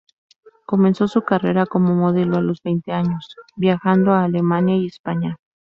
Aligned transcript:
Comenzó 0.65 1.07
su 1.07 1.21
carrera 1.21 1.67
como 1.67 1.93
modelo 1.93 2.35
a 2.37 2.41
los 2.41 2.63
veinte 2.63 2.91
años, 2.91 3.35
viajando 3.55 4.13
a 4.13 4.23
Alemania 4.23 4.75
y 4.75 4.87
España. 4.87 5.37